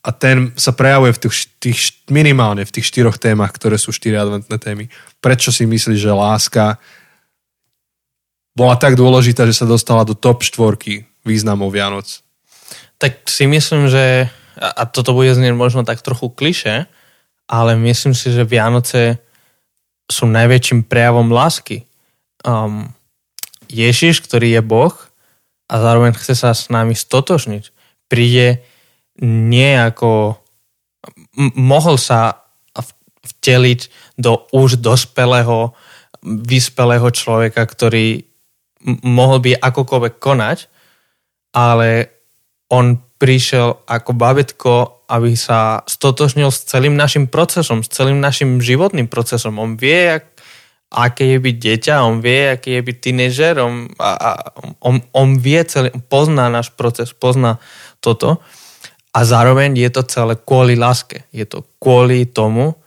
[0.00, 4.16] a ten sa prejavuje v tých, tých, minimálne v tých štyroch témach, ktoré sú štyri
[4.16, 4.88] adventné témy.
[5.20, 6.80] Prečo si myslíš, že láska
[8.56, 12.24] bola tak dôležitá, že sa dostala do top štvorky významov Vianoc?
[12.96, 14.28] Tak si myslím, že
[14.60, 16.84] a toto bude znieť možno tak trochu kliše,
[17.48, 19.20] ale myslím si, že Vianoce
[20.10, 21.88] sú najväčším prejavom lásky.
[22.44, 22.92] Um,
[23.70, 24.92] Ježiš, ktorý je Boh,
[25.70, 27.70] a zároveň chce sa s nami stotožniť.
[28.10, 28.66] Príde
[29.20, 29.76] nie
[31.56, 32.50] mohol sa
[33.20, 33.80] vteliť
[34.16, 35.76] do už dospelého,
[36.24, 38.24] vyspelého človeka, ktorý
[38.84, 40.58] m- mohol by akokoľvek konať,
[41.52, 41.88] ale
[42.72, 44.74] on prišiel ako babetko,
[45.12, 49.60] aby sa stotožnil s celým našim procesom, s celým našim životným procesom.
[49.60, 50.24] On vie, jak
[50.90, 54.30] aké je byť dieťa, on vie, aký je byť tínežer, a, a,
[54.80, 57.60] on, on vie celý, pozná náš proces, pozná
[58.00, 58.40] toto
[59.10, 61.26] a zároveň je to celé kvôli láske.
[61.34, 62.78] Je to kvôli tomu,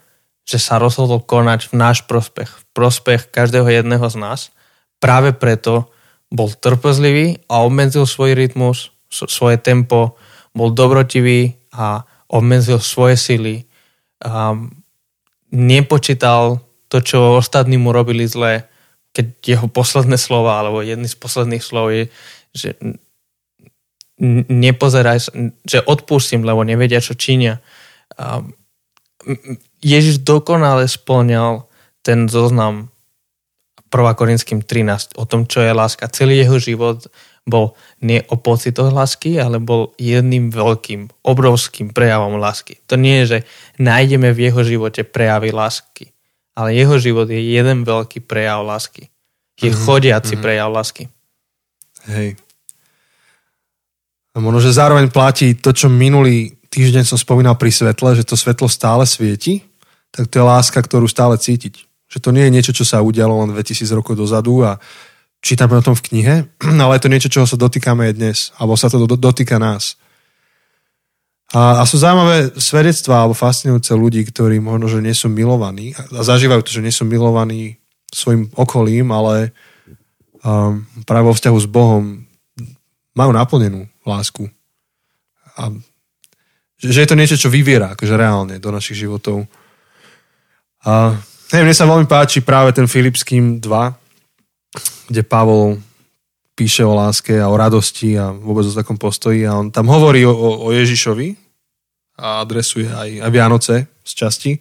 [0.43, 4.39] že sa rozhodol konať v náš prospech, v prospech každého jedného z nás.
[4.99, 5.91] Práve preto
[6.31, 10.15] bol trpezlivý a obmedzil svoj rytmus, svoje tempo,
[10.55, 13.55] bol dobrotivý a obmedzil svoje sily.
[14.23, 14.55] A
[15.51, 18.65] nepočítal to, čo ostatní mu robili zle,
[19.13, 22.03] keď jeho posledné slova, alebo jedný z posledných slov je,
[22.55, 22.73] že
[24.47, 25.29] nepozeraj,
[25.67, 27.59] že odpustím, lebo nevedia, čo činia.
[29.83, 31.67] Ježiš dokonale splňal
[32.03, 32.87] ten zoznam
[33.91, 34.19] 1.
[34.19, 36.09] Korinským 13 o tom, čo je láska.
[36.09, 37.11] Celý jeho život
[37.43, 42.79] bol nie o pocitoch lásky, ale bol jedným veľkým, obrovským prejavom lásky.
[42.87, 43.39] To nie je, že
[43.77, 46.13] nájdeme v jeho živote prejavy lásky
[46.53, 49.09] ale jeho život je jeden veľký prejav lásky.
[49.57, 49.85] Je mm-hmm.
[49.85, 50.45] chodiaci mm-hmm.
[50.45, 51.03] prejav lásky.
[52.09, 52.37] Hej.
[54.33, 58.65] Možno, že zároveň platí to, čo minulý týždeň som spomínal pri svetle, že to svetlo
[58.65, 59.61] stále svieti,
[60.09, 61.85] tak to je láska, ktorú stále cítiť.
[62.09, 64.81] Že to nie je niečo, čo sa udialo len 2000 rokov dozadu a
[65.37, 66.35] čítame o tom v knihe,
[66.81, 70.01] ale je to niečo, čoho sa dotýkame aj dnes, alebo sa to dotýka nás.
[71.53, 76.25] A, a sú zaujímavé svedectvá alebo fascinujúce ľudí, ktorí možno, že nie sú milovaní a
[76.25, 77.77] zažívajú to, že nie sú milovaní
[78.09, 79.53] svojim okolím, ale
[80.41, 82.25] um, práve vo vzťahu s Bohom
[83.13, 84.49] majú naplnenú lásku.
[85.57, 85.69] a
[86.83, 89.47] že je to niečo, čo vyviera akože reálne do našich životov.
[90.83, 91.15] A
[91.55, 95.79] neviem, mne sa veľmi páči práve ten Filipským 2, kde Pavol
[96.59, 100.27] píše o láske a o radosti a vôbec o takom postoji a on tam hovorí
[100.27, 101.39] o, o Ježišovi
[102.19, 104.51] a adresuje aj, aj Vianoce z časti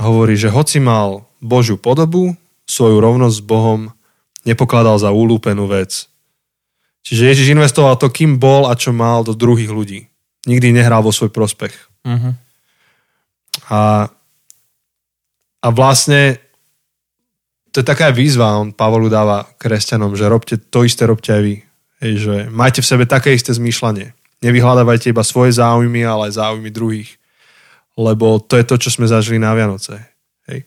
[0.00, 2.34] a hovorí, že hoci mal Božiu podobu,
[2.66, 3.80] svoju rovnosť s Bohom
[4.42, 6.10] nepokladal za ulúpenú vec.
[7.06, 10.10] Čiže Ježiš investoval to, kým bol a čo mal do druhých ľudí
[10.46, 11.74] nikdy nehral vo svoj prospech.
[12.06, 12.32] Uh-huh.
[13.68, 14.06] A,
[15.60, 16.38] a vlastne
[17.74, 21.54] to je taká výzva, on Pavolu dáva kresťanom, že robte to isté, robte aj vy.
[22.00, 24.16] Hej, že majte v sebe také isté zmýšľanie.
[24.40, 27.20] Nevyhľadávajte iba svoje záujmy, ale aj záujmy druhých.
[27.96, 29.96] Lebo to je to, čo sme zažili na Vianoce.
[30.48, 30.64] Hej.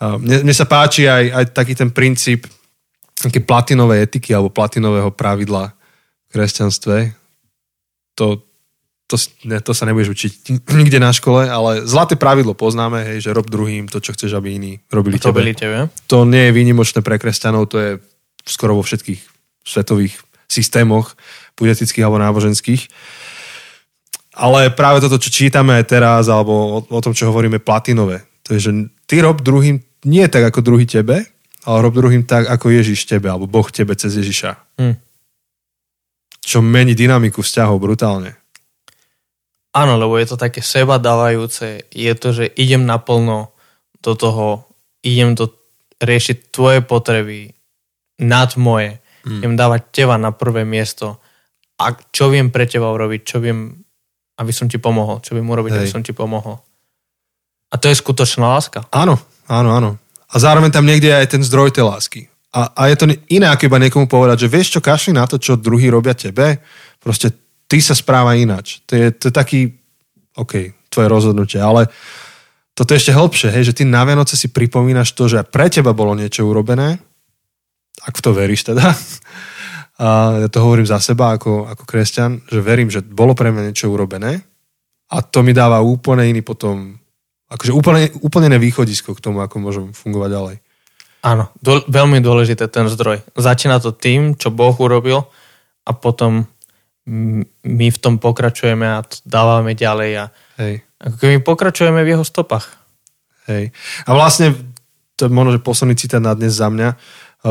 [0.00, 2.46] A mne, mne sa páči aj, aj taký ten princíp
[3.20, 6.96] také platinovej etiky alebo platinového pravidla v kresťanstve.
[8.16, 8.40] To,
[9.04, 10.32] to, ne, to sa nebudeš učiť
[10.72, 14.56] nikde na škole, ale zlaté pravidlo poznáme, hej, že rob druhým to, čo chceš, aby
[14.56, 15.52] iní robili to tebe.
[15.52, 15.78] tebe.
[16.08, 17.90] To nie je výnimočné pre kresťanov, to je
[18.48, 19.20] skoro vo všetkých
[19.66, 20.16] svetových
[20.48, 21.14] systémoch,
[21.54, 22.88] politických alebo náboženských.
[24.40, 28.24] Ale práve toto, čo čítame aj teraz, alebo o, o tom, čo hovoríme, platinové.
[28.48, 28.72] To je, že
[29.04, 31.28] ty rob druhým nie tak, ako druhý tebe,
[31.64, 34.80] ale rob druhým tak, ako Ježiš tebe, alebo Boh tebe cez Ježiša.
[34.80, 34.96] Hm.
[36.40, 38.40] Čo mení dynamiku vzťahov brutálne.
[39.70, 41.86] Áno, lebo je to také seba dávajúce.
[41.94, 43.54] Je to, že idem naplno
[44.02, 44.66] do toho,
[45.06, 45.54] idem to
[46.00, 47.54] riešiť tvoje potreby
[48.18, 48.98] nad moje.
[49.22, 49.40] Mm.
[49.44, 51.20] Idem dávať teba na prvé miesto.
[51.78, 53.72] A čo viem pre teba urobiť, čo viem,
[54.40, 55.78] aby som ti pomohol, čo viem urobiť, Hej.
[55.80, 56.58] aby som ti pomohol.
[57.70, 58.82] A to je skutočná láska.
[58.90, 59.90] Áno, áno, áno.
[60.30, 62.20] A zároveň tam niekde je aj ten zdroj tej lásky.
[62.50, 65.38] A, a je to iné, ako iba niekomu povedať, že vieš čo, kašli na to,
[65.38, 66.58] čo druhý robia tebe,
[66.98, 67.30] proste
[67.70, 68.82] ty sa správa ináč.
[68.90, 69.60] To je, to je taký,
[70.34, 71.86] OK, tvoje rozhodnutie, ale
[72.74, 75.94] toto je ešte hĺbšie, hej, že ty na Vianoce si pripomínaš to, že pre teba
[75.94, 76.98] bolo niečo urobené,
[78.02, 78.94] ak v to veríš teda,
[80.00, 80.08] a
[80.40, 83.92] ja to hovorím za seba ako, ako kresťan, že verím, že bolo pre mňa niečo
[83.92, 84.40] urobené
[85.12, 86.96] a to mi dáva úplne iný potom,
[87.50, 90.56] akože úplne, úplne východisko k tomu, ako môžem fungovať ďalej.
[91.20, 93.20] Áno, do, veľmi dôležité ten zdroj.
[93.36, 95.28] Začína to tým, čo Boh urobil
[95.84, 96.48] a potom
[97.64, 100.24] my v tom pokračujeme a to dávame ďalej a
[100.62, 100.74] Hej.
[101.02, 102.80] ako keby pokračujeme v jeho stopách.
[103.50, 103.74] Hej.
[104.06, 104.54] A vlastne,
[105.18, 106.96] to je možno, že posledný citát na dnes za mňa, e,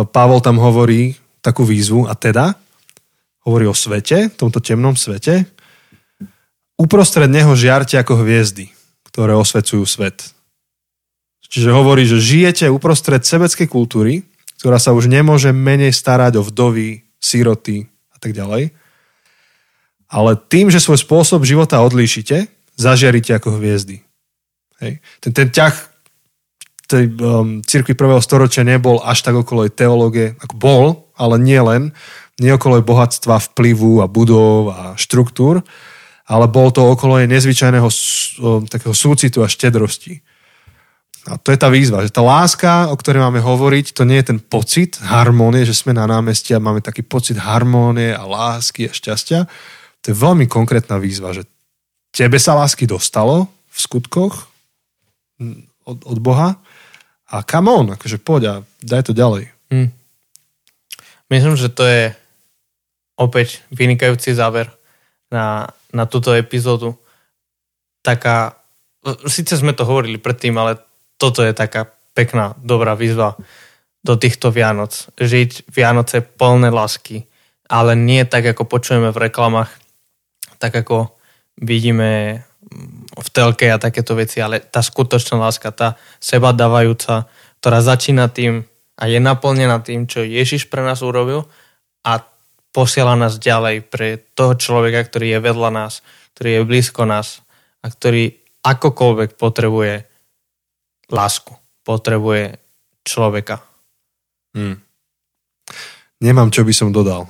[0.07, 2.55] Pavol tam hovorí takú výzvu a teda
[3.43, 5.45] hovorí o svete, tomto temnom svete,
[6.79, 8.71] uprostred neho žiarte ako hviezdy,
[9.19, 10.32] ktoré osvecujú svet.
[11.51, 14.23] Čiže hovorí, že žijete uprostred sebeckej kultúry,
[14.63, 18.71] ktorá sa už nemôže menej starať o vdovy, síroty a tak ďalej
[20.10, 24.01] ale tým, že svoj spôsob života odlíšite, zažiarite ako hviezdy.
[24.82, 25.05] Hej.
[25.21, 25.75] Ten, ten ťah
[26.89, 31.93] tej um, cirkvi prvého storočia nebol až tak okolo teológie, ako bol, ale nie len,
[32.41, 35.62] nie okolo bohatstva, vplyvu a budov a štruktúr,
[36.30, 37.89] ale bol to okolo jej nezvyčajného
[38.70, 40.22] takého súcitu a štedrosti.
[41.26, 44.30] A to je tá výzva, že tá láska, o ktorej máme hovoriť, to nie je
[44.34, 48.94] ten pocit harmónie, že sme na námestí a máme taký pocit harmónie a lásky a
[48.94, 49.50] šťastia,
[50.00, 51.44] to je veľmi konkrétna výzva, že
[52.13, 54.48] tebe sa lásky dostalo v skutkoch
[55.84, 56.56] od, od Boha
[57.30, 59.52] a come on, akože poď a daj to ďalej.
[59.70, 59.92] Hmm.
[61.30, 62.15] Myslím, že to je
[63.20, 64.72] opäť vynikajúci záver
[65.30, 66.97] na, na túto epizódu.
[68.06, 68.56] Taká,
[69.28, 70.80] síce sme to hovorili predtým, ale
[71.19, 73.36] toto je taká pekná, dobrá výzva
[74.04, 75.12] do týchto Vianoc.
[75.19, 77.28] Žiť Vianoce plné lásky,
[77.67, 79.71] ale nie tak, ako počujeme v reklamách,
[80.58, 81.12] tak ako
[81.60, 82.43] vidíme
[83.19, 87.28] v telke a takéto veci, ale tá skutočná láska, tá seba dávajúca,
[87.60, 88.63] ktorá začína tým
[88.99, 91.48] a je naplnená tým, čo Ježiš pre nás urobil
[92.04, 92.23] a
[92.70, 96.06] posiela nás ďalej pre toho človeka, ktorý je vedľa nás,
[96.38, 97.42] ktorý je blízko nás
[97.82, 100.06] a ktorý akokoľvek potrebuje
[101.10, 102.62] lásku, potrebuje
[103.02, 103.63] človeka.
[104.54, 104.78] Hmm.
[106.20, 107.26] Nemám, čo by som dodal.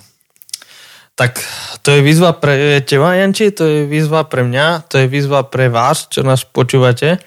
[1.14, 1.40] Tak
[1.84, 5.68] to je výzva pre teba, Janči, to je výzva pre mňa, to je výzva pre
[5.68, 7.20] vás, čo nás počúvate,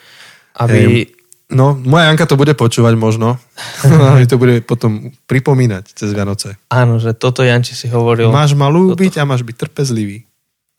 [0.57, 0.81] aby...
[0.81, 1.22] Hey,
[1.53, 3.37] no, moja Janka to bude počúvať možno.
[4.19, 6.57] mi to bude potom pripomínať cez Vianoce.
[6.73, 8.33] Áno, že toto Janči si hovoril.
[8.33, 9.23] Máš ma ľúbiť toto.
[9.23, 10.25] a máš byť trpezlivý.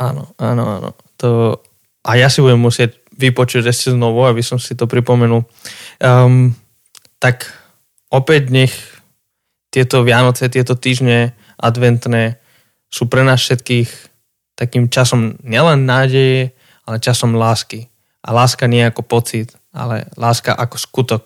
[0.02, 0.90] Áno, áno, áno.
[1.22, 1.62] To...
[2.04, 5.46] A ja si budem musieť vypočuť ešte znovu, aby som si to pripomenul.
[6.02, 6.52] Um,
[7.22, 7.48] tak
[8.12, 8.74] opäť nech
[9.72, 12.42] tieto Vianoce, tieto týždne adventné
[12.92, 13.90] sú pre nás všetkých
[14.54, 16.54] takým časom nielen nádeje,
[16.86, 17.90] ale časom lásky.
[18.24, 21.24] A láska nie ako pocit, ale láska ako skutok.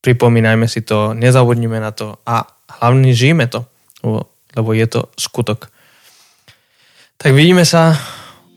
[0.00, 2.44] Pripomínajme si to, nezavodnime na to a
[2.80, 3.64] hlavne žijeme to,
[4.56, 5.68] lebo je to skutok.
[7.16, 7.96] Tak vidíme sa,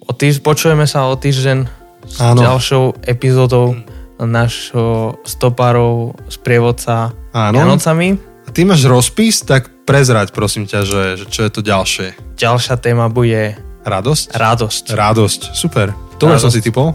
[0.04, 1.60] o týž, počujeme sa o týždeň
[2.08, 2.40] s Áno.
[2.40, 3.80] ďalšou epizódou
[4.18, 7.54] našho stopárov z prievodca Áno.
[7.54, 8.18] Vianocami.
[8.48, 12.08] A ty máš rozpis, tak prezrať prosím ťa, že, že čo je to ďalšie.
[12.40, 13.56] Ďalšia téma bude...
[13.88, 14.36] Radosť?
[14.36, 14.84] Radosť.
[14.96, 15.96] Radosť, super.
[16.20, 16.92] Dobre som si typol.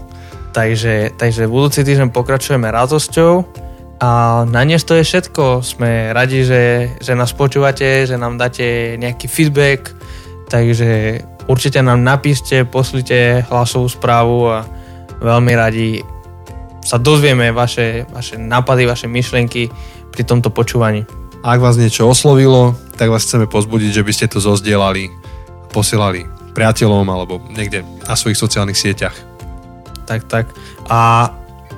[0.53, 3.41] Takže, takže budúci týždeň pokračujeme radosťou
[3.97, 5.65] a na dnes to je všetko.
[5.65, 9.89] Sme radi, že, že nás počúvate, že nám dáte nejaký feedback,
[10.53, 14.61] takže určite nám napíšte, poslite hlasovú správu a
[15.25, 16.05] veľmi radi
[16.85, 19.73] sa dozvieme vaše, vaše nápady, vaše myšlienky
[20.13, 21.01] pri tomto počúvaní.
[21.41, 25.09] Ak vás niečo oslovilo, tak vás chceme pozbudiť, že by ste to zozdielali,
[25.73, 29.32] posielali priateľom alebo niekde na svojich sociálnych sieťach.
[30.03, 30.45] Tak, tak.
[30.91, 31.31] A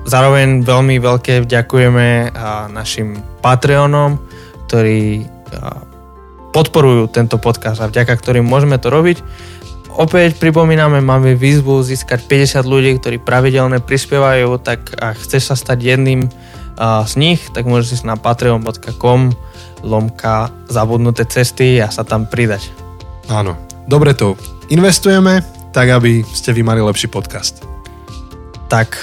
[0.06, 2.34] zároveň veľmi veľké ďakujeme
[2.74, 4.18] našim Patreonom,
[4.70, 5.26] ktorí
[6.54, 9.20] podporujú tento podcast a vďaka ktorým môžeme to robiť.
[9.96, 15.96] Opäť pripomíname, máme výzvu získať 50 ľudí, ktorí pravidelne prispievajú, tak ak chceš sa stať
[15.96, 16.28] jedným
[16.82, 19.32] z nich, tak môžeš ísť na patreon.com
[19.88, 22.68] lomka zabudnuté cesty a sa tam pridať.
[23.32, 23.56] Áno,
[23.88, 24.36] dobre to
[24.68, 25.40] investujeme,
[25.72, 27.64] tak aby ste vy mali lepší podcast.
[28.68, 28.98] Tak.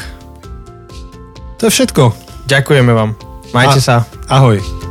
[1.62, 2.10] To je všetko.
[2.50, 3.14] Ďakujeme vám.
[3.54, 3.96] Majte a, sa.
[4.26, 4.82] Ahoj.